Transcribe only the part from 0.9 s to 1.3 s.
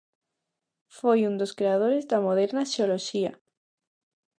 Foi